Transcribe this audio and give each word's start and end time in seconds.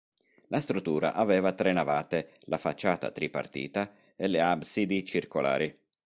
La 0.47 0.59
struttura 0.59 1.13
aveva 1.13 1.51
tre 1.53 1.71
navate, 1.73 2.39
la 2.45 2.57
facciata 2.57 3.11
tripartita 3.11 3.93
e 4.15 4.27
le 4.27 4.41
absidi 4.41 5.05
circolari. 5.05 5.77